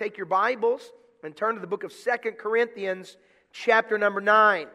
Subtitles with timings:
[0.00, 3.18] take your Bibles and turn to the book of Second Corinthians,
[3.52, 4.66] chapter number 9.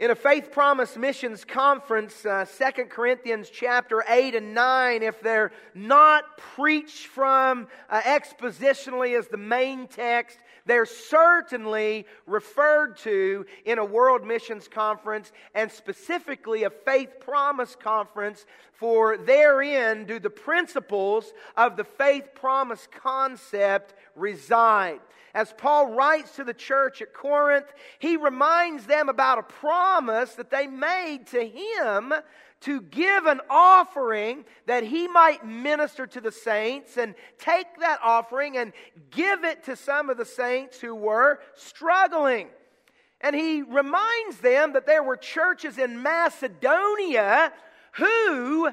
[0.00, 5.50] In a Faith Promise Missions Conference, uh, 2 Corinthians chapter 8 and 9, if they're
[5.74, 13.84] not preached from uh, expositionally as the main text, they're certainly referred to in a
[13.84, 21.76] World Missions Conference and specifically a Faith Promise Conference, for therein do the principles of
[21.76, 25.00] the Faith Promise concept reside.
[25.34, 30.50] As Paul writes to the church at Corinth, he reminds them about a promise that
[30.50, 32.12] they made to him
[32.60, 38.56] to give an offering that he might minister to the saints and take that offering
[38.56, 38.72] and
[39.10, 42.48] give it to some of the saints who were struggling.
[43.20, 47.52] And he reminds them that there were churches in Macedonia
[47.92, 48.70] who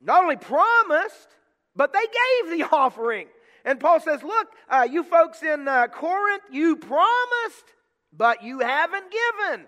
[0.00, 1.28] not only promised,
[1.74, 3.28] but they gave the offering.
[3.64, 7.64] And Paul says, Look, uh, you folks in uh, Corinth, you promised,
[8.12, 9.66] but you haven't given.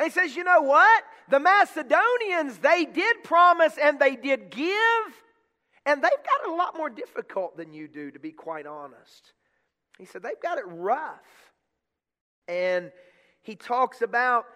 [0.00, 1.04] And he says, You know what?
[1.28, 4.66] The Macedonians, they did promise and they did give,
[5.84, 9.34] and they've got it a lot more difficult than you do, to be quite honest.
[9.98, 11.52] He said, They've got it rough.
[12.48, 12.92] And
[13.42, 14.46] he talks about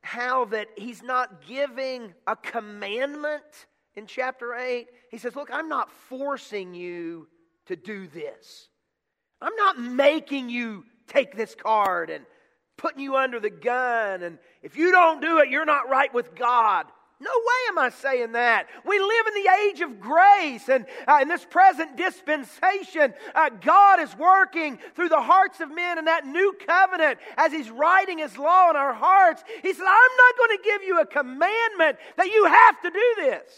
[0.00, 4.86] how that he's not giving a commandment in chapter 8.
[5.10, 7.28] He says, Look, I'm not forcing you
[7.66, 8.70] to do this.
[9.42, 12.24] I'm not making you take this card and
[12.78, 14.22] putting you under the gun.
[14.22, 16.86] And if you don't do it, you're not right with God.
[17.22, 18.66] No way am I saying that.
[18.86, 24.00] We live in the age of grace, and uh, in this present dispensation, uh, God
[24.00, 28.38] is working through the hearts of men in that new covenant as He's writing His
[28.38, 29.44] law in our hearts.
[29.60, 33.14] He said, I'm not going to give you a commandment that you have to do
[33.18, 33.52] this.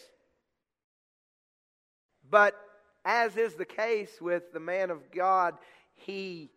[2.28, 2.56] But
[3.04, 5.54] as is the case with the man of God,
[5.94, 6.50] he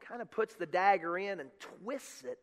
[0.00, 2.38] kind of puts the dagger in and twists it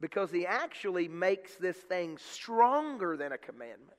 [0.00, 3.92] because he actually makes this thing stronger than a commandment.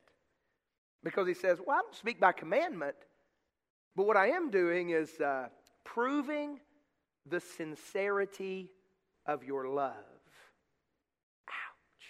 [1.04, 2.96] Because he says, Well, I don't speak by commandment,
[3.96, 5.48] but what I am doing is uh,
[5.84, 6.60] proving
[7.26, 8.72] the sincerity
[9.26, 9.94] of your love.
[11.48, 12.06] Ouch.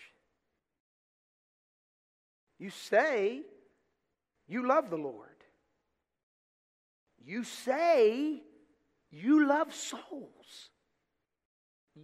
[2.60, 3.42] You say
[4.48, 5.30] you love the Lord.
[7.24, 8.42] You say
[9.12, 10.70] you love souls.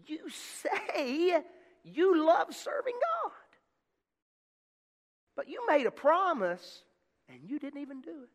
[0.05, 1.41] You say
[1.85, 3.31] you love serving God.
[5.35, 6.83] But you made a promise
[7.29, 8.29] and you didn't even do it.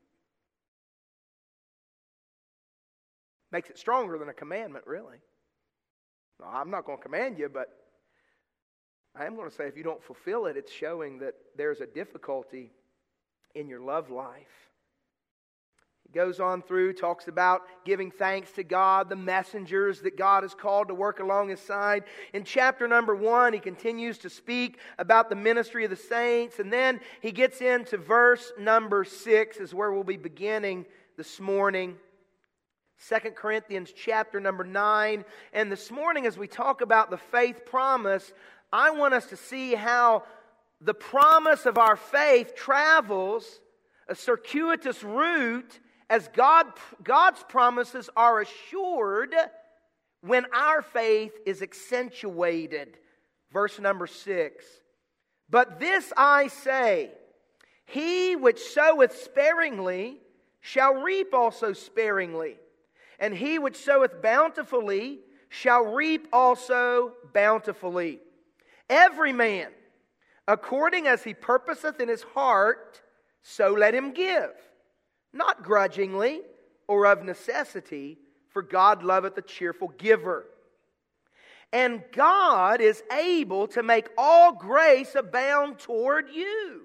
[3.52, 5.18] Makes it stronger than a commandment, really.
[6.44, 7.68] I'm not going to command you, but
[9.14, 11.86] I am going to say if you don't fulfill it, it's showing that there's a
[11.86, 12.70] difficulty
[13.54, 14.69] in your love life.
[16.12, 20.88] Goes on through, talks about giving thanks to God, the messengers that God has called
[20.88, 22.02] to work along his side.
[22.32, 26.58] In chapter number one, he continues to speak about the ministry of the saints.
[26.58, 31.96] And then he gets into verse number six, is where we'll be beginning this morning.
[32.98, 35.24] Second Corinthians chapter number 9.
[35.52, 38.32] And this morning, as we talk about the faith promise,
[38.72, 40.24] I want us to see how
[40.80, 43.60] the promise of our faith travels
[44.08, 45.78] a circuitous route
[46.10, 46.66] as God,
[47.02, 49.34] God's promises are assured
[50.20, 52.98] when our faith is accentuated.
[53.50, 54.64] Verse number six.
[55.48, 57.10] But this I say
[57.86, 60.18] He which soweth sparingly
[60.60, 62.58] shall reap also sparingly,
[63.18, 68.20] and he which soweth bountifully shall reap also bountifully.
[68.90, 69.70] Every man
[70.50, 73.00] According as he purposeth in his heart,
[73.40, 74.50] so let him give,
[75.32, 76.42] not grudgingly
[76.88, 78.18] or of necessity,
[78.48, 80.46] for God loveth a cheerful giver.
[81.72, 86.82] And God is able to make all grace abound toward you,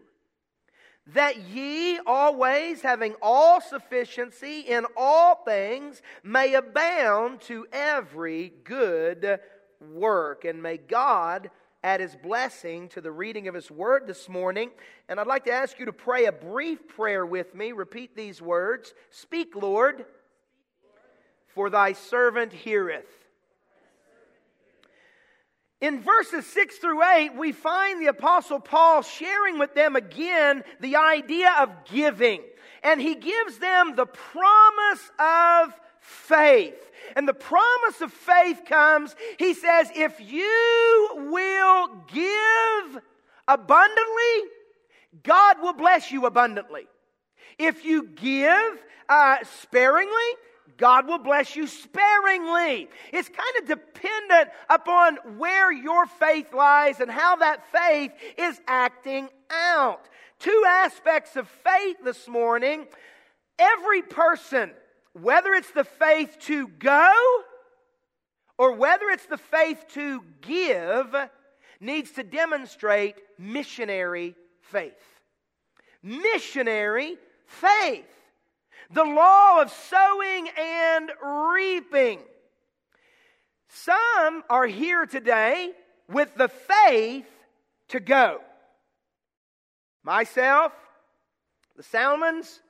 [1.07, 9.39] that ye always, having all sufficiency in all things, may abound to every good
[9.79, 10.45] work.
[10.45, 11.49] And may God
[11.85, 14.71] add his blessing to the reading of his word this morning.
[15.07, 17.73] And I'd like to ask you to pray a brief prayer with me.
[17.73, 20.03] Repeat these words Speak, Lord,
[21.53, 23.05] for thy servant heareth.
[25.79, 30.95] In verses 6 through 8, we find the Apostle Paul sharing with them again the
[30.95, 32.41] idea of giving.
[32.81, 36.75] And he gives them the promise of faith.
[37.15, 43.01] And the promise of faith comes, he says, if you will give
[43.47, 44.49] abundantly,
[45.23, 46.87] God will bless you abundantly.
[47.57, 50.11] If you give uh, sparingly,
[50.77, 52.89] God will bless you sparingly.
[53.13, 59.29] It's kind of dependent upon where your faith lies and how that faith is acting
[59.49, 60.01] out.
[60.39, 62.87] Two aspects of faith this morning.
[63.57, 64.71] Every person,
[65.21, 67.41] whether it's the faith to go
[68.57, 71.15] or whether it's the faith to give,
[71.79, 74.93] needs to demonstrate missionary faith.
[76.03, 77.17] Missionary
[77.47, 78.05] faith.
[78.91, 81.09] The law of sowing and
[81.53, 82.19] reaping.
[83.69, 85.71] Some are here today
[86.09, 87.27] with the faith
[87.89, 88.39] to go.
[90.03, 90.71] Myself,
[91.75, 92.61] the Salmons,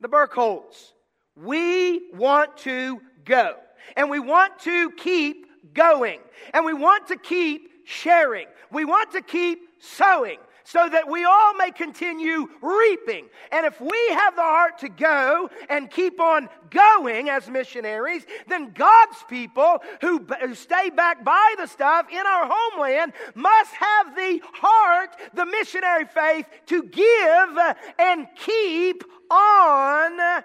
[0.00, 0.92] the Burkholts.
[1.36, 3.56] We want to go.
[3.96, 6.20] And we want to keep going.
[6.52, 8.46] And we want to keep sharing.
[8.70, 13.26] We want to keep sowing so that we all may continue reaping.
[13.50, 18.72] And if we have the heart to go and keep on going as missionaries, then
[18.72, 24.40] God's people who, who stay back by the stuff in our homeland must have the
[24.54, 27.58] heart, the missionary faith to give
[27.98, 30.42] and keep on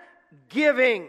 [0.49, 1.07] giving.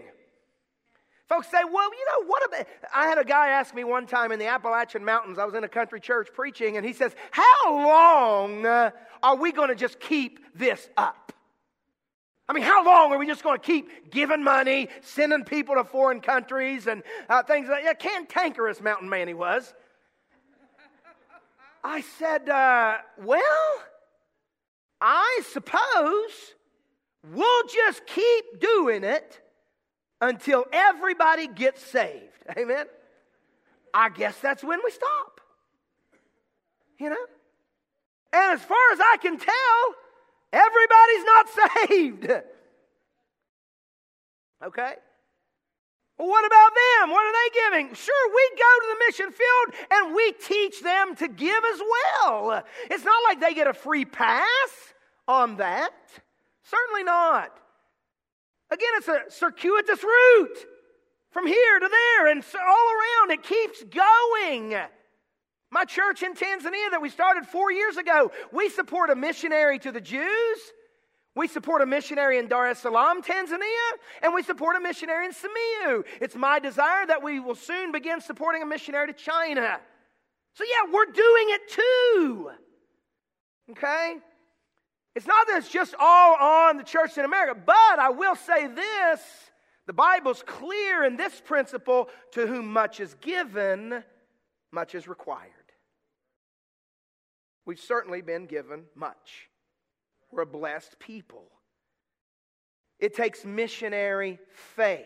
[1.28, 2.66] Folks say, well, you know, what about.
[2.94, 5.62] I had a guy ask me one time in the Appalachian Mountains, I was in
[5.62, 8.90] a country church preaching, and he says, How long uh,
[9.22, 11.32] are we going to just keep this up?
[12.48, 15.84] I mean, how long are we just going to keep giving money, sending people to
[15.84, 17.98] foreign countries, and uh, things like that?
[18.02, 19.74] Yeah, cantankerous mountain man he was.
[21.84, 23.42] I said, uh, Well,
[25.00, 26.54] I suppose
[27.24, 29.40] we'll just keep doing it
[30.20, 32.22] until everybody gets saved.
[32.58, 32.86] Amen?
[33.92, 35.40] I guess that's when we stop.
[36.98, 37.26] You know?
[38.32, 39.94] And as far as I can tell,
[40.52, 41.46] everybody's not
[41.88, 42.44] saved.
[44.62, 44.94] Okay?
[46.18, 47.10] Well, what about them?
[47.10, 47.94] What are they giving?
[47.94, 52.64] Sure, we go to the mission field and we teach them to give as well.
[52.90, 54.94] It's not like they get a free pass
[55.28, 55.92] on that.
[56.70, 57.50] Certainly not.
[58.70, 60.58] Again, it's a circuitous route
[61.30, 63.30] from here to there and all around.
[63.30, 64.76] It keeps going.
[65.70, 69.92] My church in Tanzania that we started four years ago, we support a missionary to
[69.92, 70.58] the Jews.
[71.34, 73.88] We support a missionary in Dar es Salaam, Tanzania,
[74.22, 76.04] and we support a missionary in Simiyu.
[76.20, 79.78] It's my desire that we will soon begin supporting a missionary to China.
[80.54, 82.50] So, yeah, we're doing it too.
[83.70, 84.16] Okay?
[85.18, 88.68] It's not that it's just all on the church in America, but I will say
[88.68, 89.20] this
[89.88, 94.04] the Bible's clear in this principle to whom much is given,
[94.70, 95.50] much is required.
[97.66, 99.48] We've certainly been given much.
[100.30, 101.50] We're a blessed people.
[103.00, 104.38] It takes missionary
[104.76, 105.02] faith.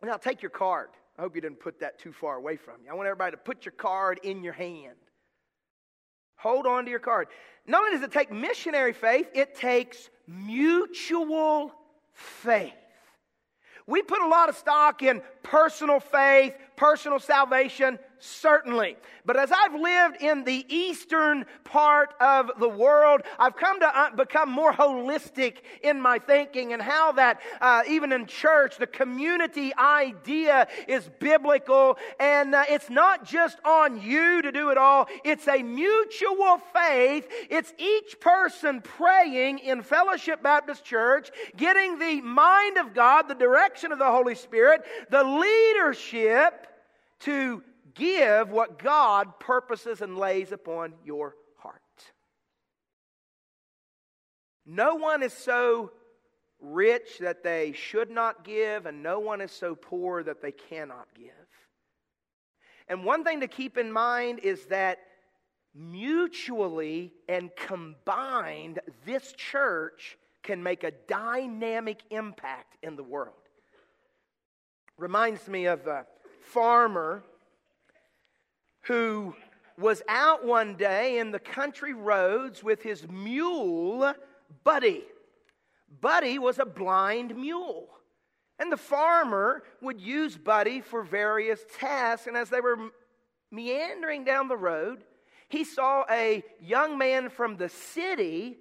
[0.00, 0.90] Now, take your card.
[1.18, 2.90] I hope you didn't put that too far away from you.
[2.92, 4.94] I want everybody to put your card in your hand.
[6.42, 7.28] Hold on to your card.
[7.66, 11.72] Not only does it take missionary faith, it takes mutual
[12.12, 12.72] faith.
[13.86, 18.98] We put a lot of stock in personal faith, personal salvation, Certainly.
[19.26, 24.14] But as I've lived in the eastern part of the world, I've come to uh,
[24.14, 29.74] become more holistic in my thinking and how that, uh, even in church, the community
[29.76, 31.98] idea is biblical.
[32.20, 37.26] And uh, it's not just on you to do it all, it's a mutual faith.
[37.50, 43.90] It's each person praying in Fellowship Baptist Church, getting the mind of God, the direction
[43.90, 46.66] of the Holy Spirit, the leadership
[47.20, 47.62] to
[47.94, 51.80] give what God purposes and lays upon your heart.
[54.66, 55.92] No one is so
[56.60, 61.08] rich that they should not give, and no one is so poor that they cannot
[61.14, 61.30] give.
[62.88, 64.98] And one thing to keep in mind is that
[65.74, 73.41] mutually and combined, this church can make a dynamic impact in the world.
[74.98, 76.06] Reminds me of a
[76.42, 77.22] farmer
[78.82, 79.34] who
[79.78, 84.14] was out one day in the country roads with his mule,
[84.64, 85.04] Buddy.
[86.00, 87.88] Buddy was a blind mule.
[88.58, 92.26] And the farmer would use Buddy for various tasks.
[92.26, 92.90] And as they were
[93.50, 95.04] meandering down the road,
[95.48, 98.58] he saw a young man from the city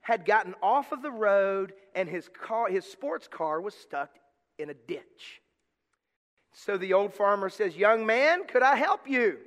[0.00, 4.10] had gotten off of the road and his car his sports car was stuck
[4.58, 5.42] in a ditch.
[6.52, 9.38] So the old farmer says, "Young man, could I help you?"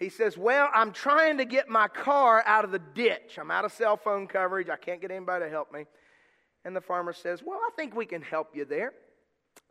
[0.00, 3.38] He says, Well, I'm trying to get my car out of the ditch.
[3.38, 4.70] I'm out of cell phone coverage.
[4.70, 5.84] I can't get anybody to help me.
[6.64, 8.94] And the farmer says, Well, I think we can help you there.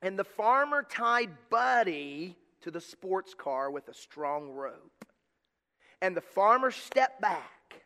[0.04, 5.06] And the farmer tied Buddy to the sports car with a strong rope.
[6.00, 7.82] And the farmer stepped back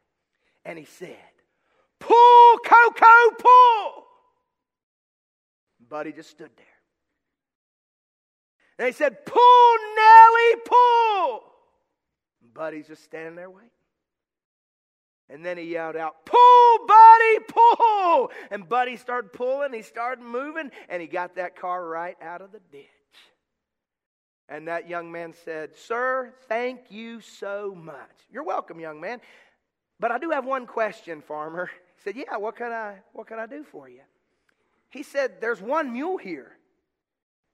[0.65, 1.15] and he said,
[1.99, 4.05] Pull, Coco, pull!
[5.89, 6.72] Buddy just stood there.
[8.77, 11.43] And he said, Pull, Nellie, pull!
[12.53, 13.69] Buddy's just standing there waiting.
[15.29, 18.31] And then he yelled out, Pull, Buddy, pull!
[18.51, 22.51] And Buddy started pulling, he started moving, and he got that car right out of
[22.51, 22.87] the ditch.
[24.49, 28.11] And that young man said, Sir, thank you so much.
[28.31, 29.21] You're welcome, young man.
[29.99, 31.71] But I do have one question, farmer.
[31.95, 34.01] He said, Yeah, what can I what can I do for you?
[34.89, 36.57] He said, There's one mule here.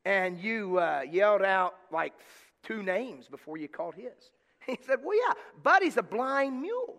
[0.06, 2.14] And you uh, yelled out like
[2.64, 4.06] two names before you called his.
[4.66, 6.98] He said, Well, yeah, Buddy's a blind mule.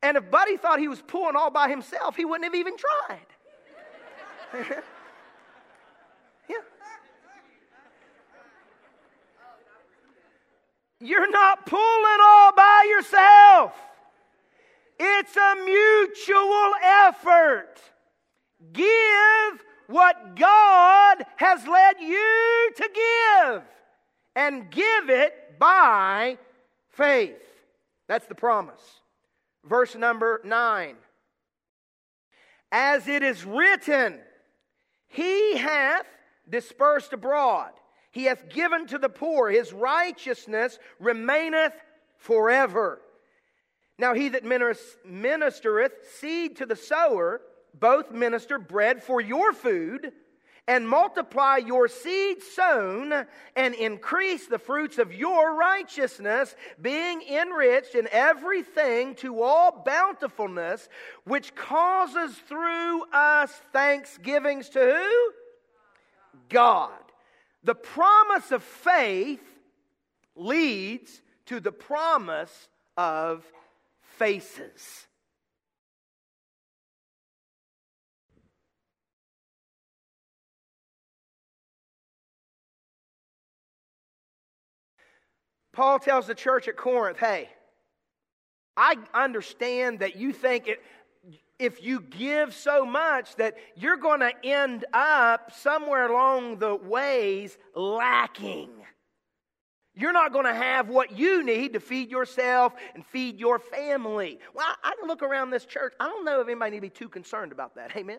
[0.00, 3.26] And if Buddy thought he was pulling all by himself, he wouldn't have even tried.
[6.48, 6.56] yeah.
[11.00, 13.72] You're not pulling all by yourself.
[14.98, 17.80] It's a mutual effort.
[18.72, 23.62] Give what God has led you to give
[24.36, 26.38] and give it by
[26.90, 27.42] faith.
[28.06, 29.00] That's the promise.
[29.64, 30.94] Verse number 9.
[32.70, 34.20] As it is written,
[35.08, 36.06] He hath
[36.48, 37.72] dispersed abroad,
[38.12, 41.74] He hath given to the poor, His righteousness remaineth
[42.18, 43.00] forever.
[43.98, 47.40] Now he that ministereth seed to the sower,
[47.74, 50.12] both minister bread for your food
[50.68, 58.06] and multiply your seed sown and increase the fruits of your righteousness, being enriched in
[58.12, 60.90] everything to all bountifulness,
[61.24, 65.32] which causes through us thanksgivings to who?
[66.50, 66.92] God.
[67.64, 69.40] The promise of faith
[70.36, 73.42] leads to the promise of
[74.18, 75.07] faces.
[85.78, 87.48] Paul tells the church at Corinth, hey,
[88.76, 90.82] I understand that you think it,
[91.60, 97.56] if you give so much that you're going to end up somewhere along the ways
[97.76, 98.70] lacking.
[99.94, 104.40] You're not going to have what you need to feed yourself and feed your family.
[104.54, 105.94] Well, I, I look around this church.
[106.00, 107.96] I don't know if anybody need to be too concerned about that.
[107.96, 108.18] Amen.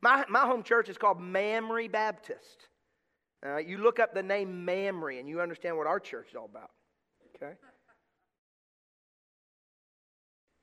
[0.00, 2.68] My, my home church is called Mamre Baptist.
[3.44, 6.70] You look up the name Mamre and you understand what our church is all about.
[7.36, 7.54] Okay?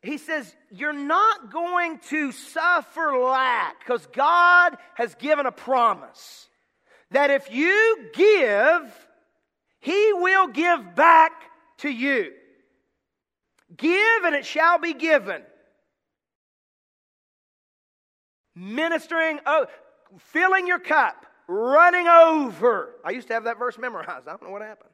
[0.02, 6.48] He says, You're not going to suffer lack because God has given a promise
[7.12, 9.08] that if you give,
[9.82, 11.32] He will give back
[11.80, 12.32] to you.
[13.76, 15.42] Give and it shall be given.
[18.56, 19.68] Ministering, oh,
[20.18, 22.96] filling your cup running over.
[23.04, 24.28] I used to have that verse memorized.
[24.28, 24.92] I don't know what happened.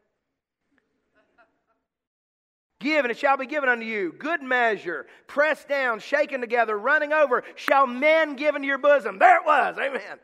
[2.79, 4.13] Give, and it shall be given unto you.
[4.17, 9.17] Good measure, pressed down, shaken together, running over, shall men give into your bosom.
[9.17, 9.77] There it was.
[9.77, 10.19] Amen.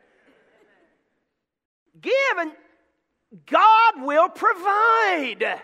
[1.99, 2.51] Give, and
[3.45, 5.61] God will provide.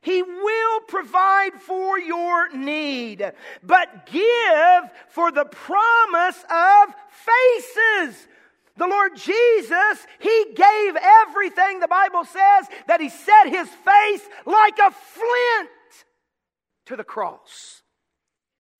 [0.00, 3.32] He will provide for your need.
[3.62, 8.26] But give for the promise of faces.
[8.76, 14.78] The Lord Jesus, He gave everything, the Bible says, that He set His face like
[14.78, 15.70] a flint
[16.86, 17.82] to the cross.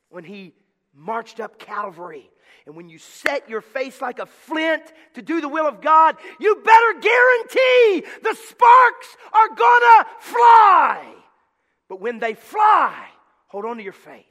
[0.08, 0.52] When He
[0.92, 2.30] marched up Calvary,
[2.66, 4.82] and when you set your face like a flint
[5.14, 11.14] to do the will of God, you better guarantee the sparks are gonna fly.
[11.88, 13.06] But when they fly,
[13.48, 14.24] hold on to your faith.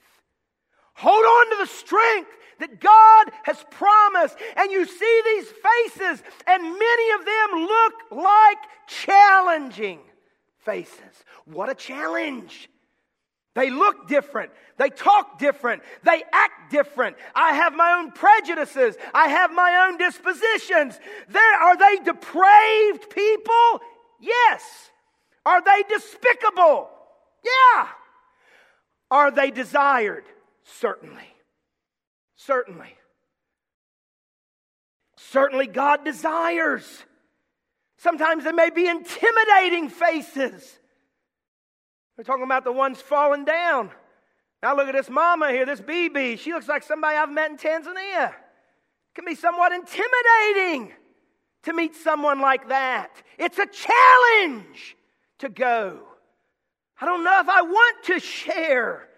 [0.96, 4.38] Hold on to the strength that God has promised.
[4.56, 8.58] And you see these faces, and many of them look like
[8.88, 10.00] challenging
[10.60, 11.24] faces.
[11.46, 12.70] What a challenge!
[13.56, 14.52] They look different.
[14.78, 15.84] They talk different.
[16.04, 17.18] They act different.
[17.36, 18.96] I have my own prejudices.
[19.14, 21.00] I have my own dispositions.
[21.30, 23.80] There, are they depraved people?
[24.20, 24.64] Yes.
[25.46, 26.90] Are they despicable?
[27.44, 27.88] Yeah.
[29.12, 30.24] Are they desired?
[30.64, 31.28] Certainly.
[32.36, 32.96] Certainly.
[35.18, 37.04] Certainly, God desires.
[37.98, 40.80] Sometimes they may be intimidating faces.
[42.18, 43.92] We're talking about the ones falling down.
[44.62, 46.38] Now look at this mama here, this bibi.
[46.38, 48.30] She looks like somebody I've met in Tanzania.
[48.30, 50.94] It can be somewhat intimidating
[51.64, 53.10] to meet someone like that.
[53.38, 54.96] It's a challenge
[55.40, 56.00] to go.
[57.00, 59.10] I don't know if I want to share,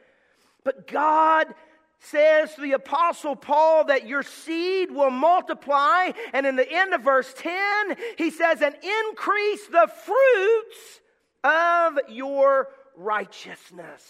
[0.65, 1.53] but God
[1.99, 6.11] says to the Apostle Paul that your seed will multiply.
[6.33, 11.01] And in the end of verse 10, he says, and increase the fruits
[11.43, 12.67] of your
[12.97, 14.03] righteousness.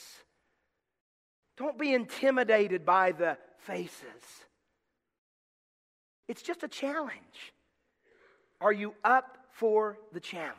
[1.57, 4.01] Don't be intimidated by the faces.
[6.27, 7.53] It's just a challenge.
[8.59, 10.55] Are you up for the challenge?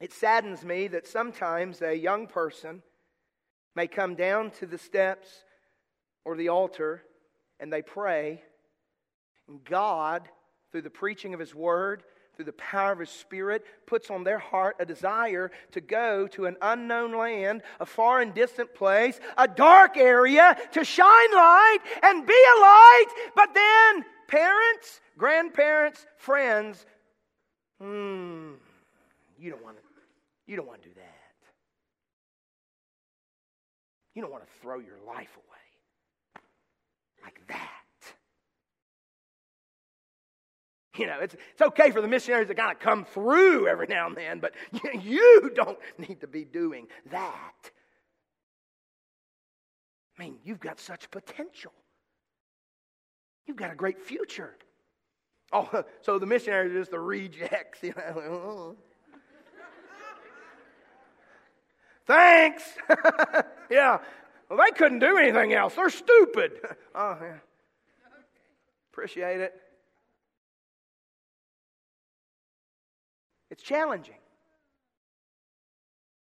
[0.00, 2.82] It saddens me that sometimes a young person
[3.76, 5.28] may come down to the steps
[6.24, 7.02] or the altar
[7.60, 8.42] and they pray,
[9.46, 10.28] and God,
[10.72, 12.02] through the preaching of His Word,
[12.34, 16.46] through the power of His Spirit, puts on their heart a desire to go to
[16.46, 22.26] an unknown land, a far and distant place, a dark area, to shine light and
[22.26, 23.06] be a light.
[23.36, 26.86] But then, parents, grandparents, friends,
[27.78, 28.52] hmm,
[29.38, 29.89] you don't want to,
[30.50, 31.04] you don't want to do that.
[34.16, 36.44] You don't want to throw your life away
[37.22, 37.66] like that.
[40.96, 44.08] You know, it's, it's okay for the missionaries to kind of come through every now
[44.08, 44.54] and then, but
[45.00, 47.70] you don't need to be doing that.
[50.18, 51.72] I mean, you've got such potential.
[53.46, 54.56] You've got a great future.
[55.52, 57.78] Oh, so the missionaries are just the rejects.
[57.84, 58.14] You know?
[58.18, 58.76] Oh.
[62.10, 62.64] Thanks.
[63.70, 63.98] yeah.
[64.48, 65.76] Well, they couldn't do anything else.
[65.76, 66.54] They're stupid.
[66.96, 67.36] oh, yeah.
[68.92, 69.54] Appreciate it.
[73.52, 74.16] It's challenging.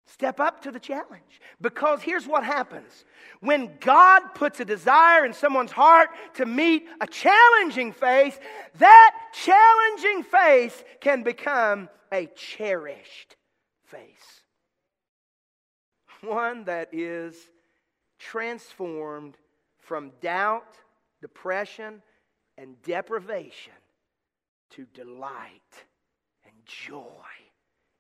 [0.09, 1.41] Step up to the challenge.
[1.61, 3.05] Because here's what happens
[3.39, 8.41] when God puts a desire in someone's heart to meet a challenging faith,
[8.79, 13.37] that challenging faith can become a cherished
[13.85, 14.40] faith
[16.23, 17.37] one that is
[18.19, 19.37] transformed
[19.79, 20.77] from doubt,
[21.21, 22.03] depression,
[22.59, 23.73] and deprivation
[24.71, 25.85] to delight
[26.45, 27.27] and joy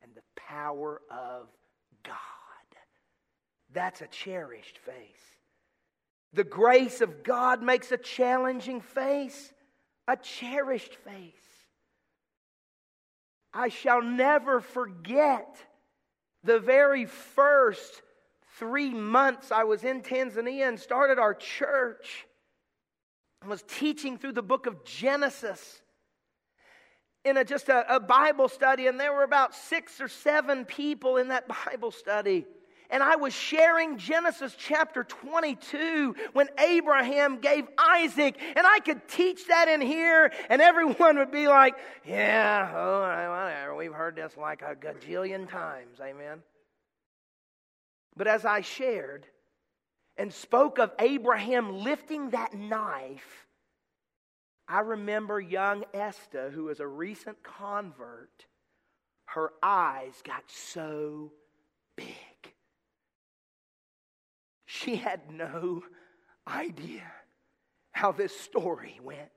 [0.02, 1.48] and the power of
[2.02, 2.16] God.
[3.72, 4.96] That's a cherished face.
[6.33, 9.52] The grace of God makes a challenging face
[10.11, 11.33] a cherished face.
[13.54, 15.56] I shall never forget
[16.42, 18.02] the very first
[18.61, 22.27] three months I was in Tanzania and started our church.
[23.42, 25.81] I was teaching through the book of Genesis
[27.25, 31.16] in a, just a, a Bible study, and there were about six or seven people
[31.16, 32.44] in that Bible study.
[32.90, 38.37] And I was sharing Genesis chapter 22 when Abraham gave Isaac.
[38.57, 43.75] And I could teach that in here, and everyone would be like, Yeah, oh, whatever.
[43.77, 45.99] We've heard this like a gajillion times.
[46.01, 46.42] Amen.
[48.16, 49.27] But as I shared
[50.16, 53.46] and spoke of Abraham lifting that knife,
[54.68, 58.46] I remember young Esther, who was a recent convert,
[59.27, 61.33] her eyes got so
[61.96, 62.07] big.
[64.66, 65.83] She had no
[66.46, 67.11] idea
[67.92, 69.31] how this story went.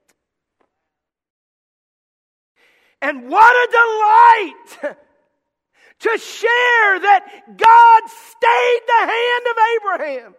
[3.01, 4.97] And what a delight
[5.99, 10.35] to share that God stayed the hand of Abraham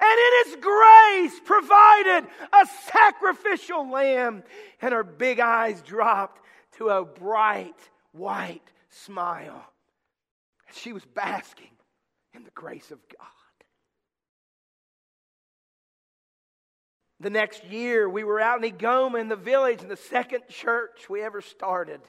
[0.00, 4.44] and in his grace provided a sacrificial lamb.
[4.80, 6.40] And her big eyes dropped
[6.76, 7.74] to a bright
[8.12, 9.64] white smile.
[10.72, 11.70] She was basking
[12.34, 13.26] in the grace of God.
[17.20, 21.10] The next year, we were out in Egoma in the village in the second church
[21.10, 22.00] we ever started.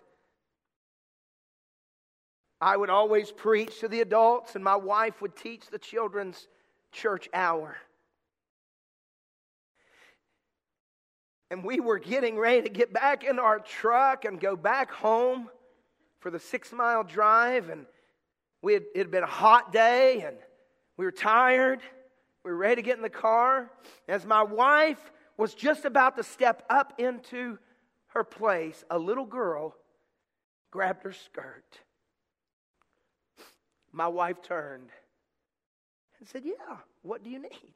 [2.62, 6.48] I would always preach to the adults, and my wife would teach the children's
[6.92, 7.78] church hour.
[11.52, 15.50] And we were getting ready to get back in our truck and go back home
[16.20, 17.70] for the six mile drive.
[17.70, 17.86] And
[18.62, 20.36] we had, it had been a hot day, and
[20.98, 21.80] we were tired.
[22.44, 23.72] We were ready to get in the car.
[24.08, 27.58] As my wife was just about to step up into
[28.08, 29.76] her place, a little girl
[30.72, 31.80] grabbed her skirt
[33.92, 34.90] my wife turned
[36.20, 37.74] and said, Yeah, what do you need?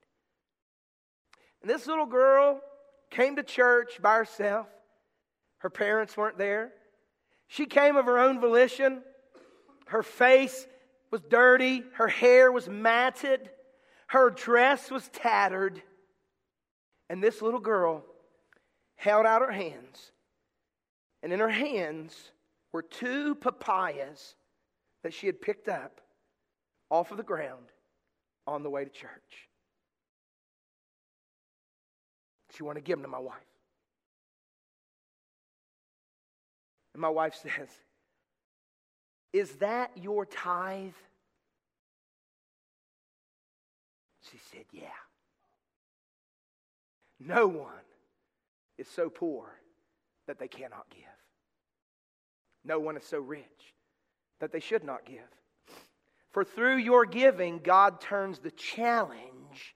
[1.62, 2.60] And this little girl
[3.10, 4.67] came to church by herself.
[5.60, 6.71] Her parents weren't there.
[7.47, 9.02] She came of her own volition.
[9.88, 10.67] Her face
[11.12, 13.52] was dirty, her hair was matted,
[14.08, 15.82] her dress was tattered.
[17.10, 18.04] And this little girl
[18.95, 20.12] held out her hands,
[21.21, 22.32] and in her hands
[22.71, 24.36] were two papayas
[25.03, 26.01] that she had picked up
[26.89, 27.65] off of the ground
[28.47, 29.49] on the way to church.
[32.55, 33.35] She wanted to give them to my wife.
[36.93, 37.69] And my wife says,
[39.31, 40.91] Is that your tithe?
[44.31, 44.83] She said, Yeah.
[47.19, 47.67] No one
[48.77, 49.45] is so poor
[50.27, 51.03] that they cannot give.
[52.63, 53.72] No one is so rich
[54.43, 55.21] that they should not give.
[56.32, 59.73] For through your giving, God turns the challenge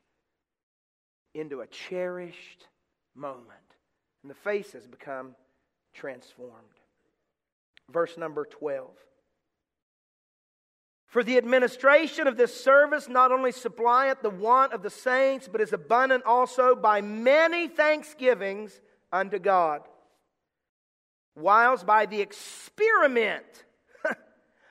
[1.33, 2.67] into a cherished
[3.15, 3.47] moment.
[4.23, 5.35] And the face has become
[5.93, 6.51] transformed.
[7.89, 8.89] Verse number 12.
[11.05, 15.61] For the administration of this service not only supplieth the want of the saints, but
[15.61, 18.81] is abundant also by many thanksgivings
[19.13, 19.83] unto God.
[21.37, 23.63] Whilst by the experiment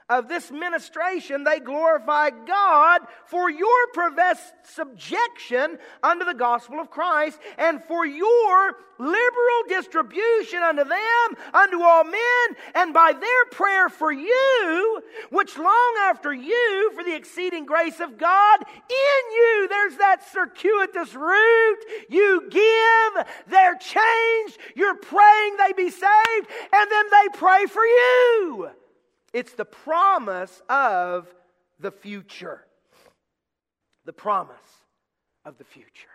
[0.08, 7.38] of this ministration, they glorify God for your professed subjection unto the gospel of Christ
[7.58, 14.12] and for your liberal distribution unto them, unto all men, and by their prayer for
[14.12, 20.26] you, which long after you, for the exceeding grace of God in you, there's that
[20.32, 21.84] circuitous route.
[22.08, 28.70] You give, they're changed, you're praying they be saved, and then they pray for you.
[29.36, 31.28] It's the promise of
[31.78, 32.64] the future.
[34.06, 34.56] The promise
[35.44, 36.08] of the future.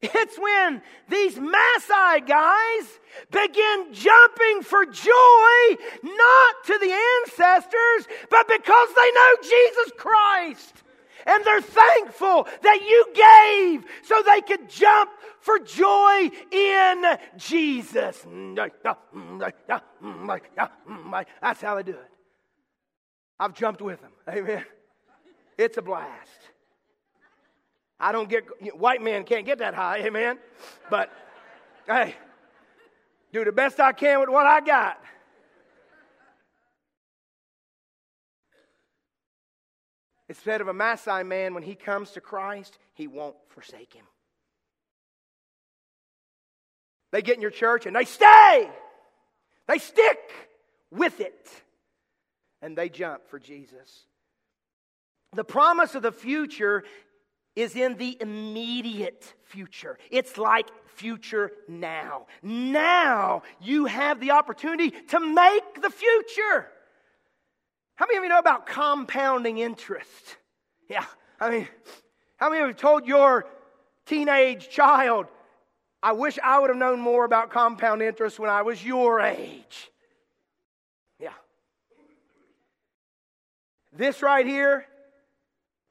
[0.00, 3.00] It's when these Maasai guys
[3.32, 10.84] begin jumping for joy, not to the ancestors, but because they know Jesus Christ.
[11.28, 15.10] And they're thankful that you gave so they could jump
[15.40, 17.04] for joy in
[17.36, 18.24] Jesus.
[21.42, 22.10] That's how they do it.
[23.38, 24.12] I've jumped with them.
[24.28, 24.64] Amen.
[25.58, 26.40] It's a blast.
[28.00, 28.44] I don't get,
[28.78, 30.38] white men can't get that high, amen.
[30.88, 31.12] But,
[31.86, 32.14] hey,
[33.32, 34.98] do the best I can with what I got.
[40.28, 44.04] Instead of a Maasai man, when he comes to Christ, he won't forsake him.
[47.10, 48.70] They get in your church and they stay.
[49.66, 50.18] They stick
[50.90, 51.48] with it.
[52.60, 54.06] And they jump for Jesus.
[55.32, 56.84] The promise of the future
[57.54, 59.98] is in the immediate future.
[60.10, 62.26] It's like future now.
[62.42, 66.68] Now you have the opportunity to make the future.
[67.98, 70.36] How many of you know about compounding interest?
[70.88, 71.04] Yeah,
[71.40, 71.66] I mean,
[72.36, 73.44] how many of you have told your
[74.06, 75.26] teenage child,
[76.00, 79.90] I wish I would have known more about compound interest when I was your age?
[81.18, 81.32] Yeah.
[83.92, 84.86] This right here,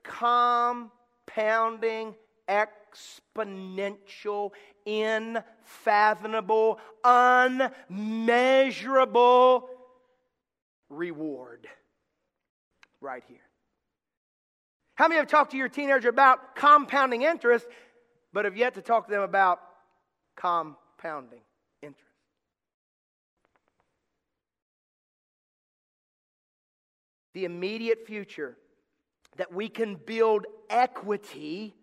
[0.01, 2.15] compounding
[2.47, 4.51] exponential,
[4.85, 9.69] unfathomable, unmeasurable
[10.89, 11.67] reward
[13.01, 13.37] right here.
[14.95, 17.67] How many have talked to your teenager about compounding interest,
[18.33, 19.59] but have yet to talk to them about
[20.35, 21.41] compounding
[21.83, 22.03] interest?
[27.33, 28.57] The immediate future
[29.35, 31.75] that we can build equity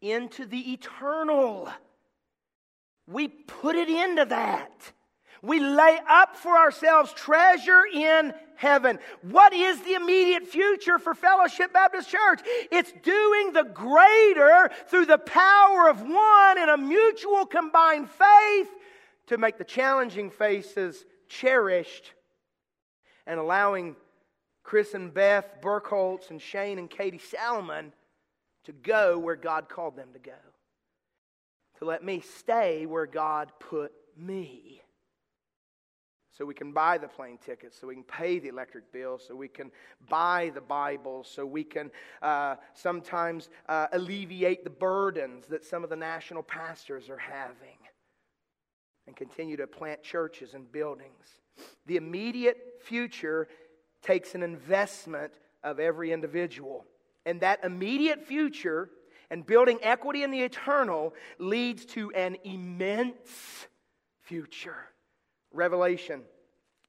[0.00, 1.68] into the eternal.
[3.06, 4.92] We put it into that.
[5.42, 8.98] We lay up for ourselves treasure in heaven.
[9.22, 12.40] What is the immediate future for Fellowship Baptist Church?
[12.72, 18.68] It's doing the greater through the power of one in a mutual combined faith
[19.26, 22.12] to make the challenging faces cherished
[23.26, 23.96] and allowing
[24.62, 27.92] Chris and Beth Burkholz and Shane and Katie Salmon
[28.64, 30.32] to go where God called them to go.
[31.78, 34.80] To let me stay where God put me
[36.36, 39.34] so we can buy the plane tickets, so we can pay the electric bill, so
[39.34, 39.70] we can
[40.08, 45.90] buy the Bible, so we can uh, sometimes uh, alleviate the burdens that some of
[45.90, 47.78] the national pastors are having,
[49.06, 51.40] and continue to plant churches and buildings.
[51.86, 53.48] The immediate future
[54.02, 55.32] takes an investment
[55.64, 56.84] of every individual,
[57.24, 58.90] and that immediate future
[59.30, 63.66] and building equity in the eternal leads to an immense
[64.20, 64.76] future.
[65.56, 66.22] Revelation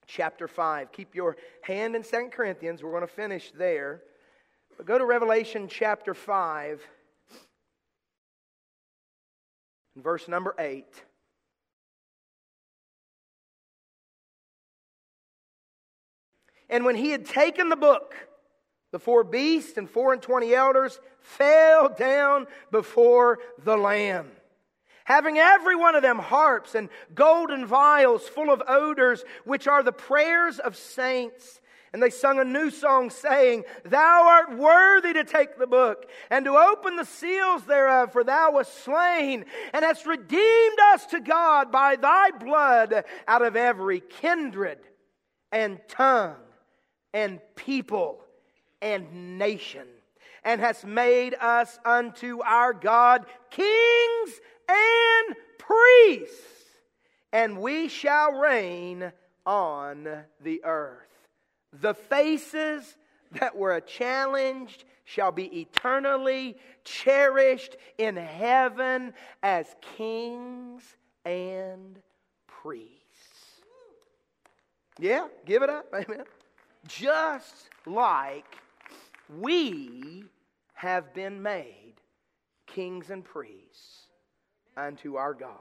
[0.06, 0.92] chapter 5.
[0.92, 2.84] Keep your hand in 2 Corinthians.
[2.84, 4.02] We're going to finish there.
[4.76, 6.82] But go to Revelation chapter 5,
[9.96, 10.86] verse number 8.
[16.70, 18.14] And when he had taken the book,
[18.92, 24.32] the four beasts and four and twenty elders fell down before the Lamb,
[25.08, 29.92] having every one of them harps and golden vials full of odors, which are the
[29.94, 31.62] prayers of saints.
[31.94, 36.44] And they sung a new song, saying, Thou art worthy to take the book and
[36.44, 41.72] to open the seals thereof, for thou wast slain and hast redeemed us to God
[41.72, 44.80] by thy blood out of every kindred
[45.54, 46.36] and tongue
[47.14, 48.20] and people
[48.82, 49.88] and nation,
[50.44, 56.66] and hast made us unto our God kings and priests,
[57.32, 59.12] and we shall reign
[59.46, 60.08] on
[60.42, 61.08] the earth.
[61.82, 62.96] The faces
[63.34, 70.84] that were challenged shall be eternally cherished in heaven as kings
[71.26, 72.00] and
[72.48, 72.98] priests.
[75.00, 75.86] Yeah, give it up.
[75.94, 76.24] Amen.
[76.88, 78.58] Just like
[79.40, 80.24] we
[80.74, 81.96] have been made
[82.66, 84.07] kings and priests
[84.78, 85.58] unto our God.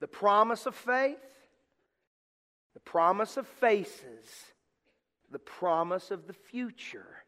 [0.00, 1.18] The promise of faith,
[2.74, 4.26] the promise of faces,
[5.30, 7.24] the promise of the future.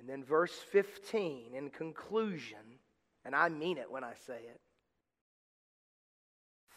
[0.00, 2.80] And then verse 15 in conclusion,
[3.24, 4.60] and I mean it when I say it.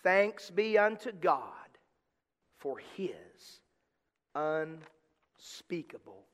[0.04, 1.52] Thanks be unto God
[2.60, 3.62] for his
[4.36, 6.26] unspeakable